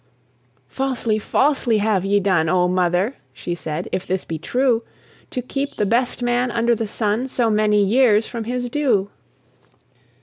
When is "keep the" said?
5.43-5.85